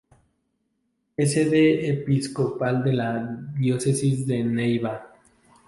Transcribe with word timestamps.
Es 1.15 1.33
sede 1.33 1.91
episcopal 1.91 2.83
de 2.83 2.91
la 2.93 3.37
Diócesis 3.55 4.25
de 4.25 4.43
Neiva. 4.43 5.11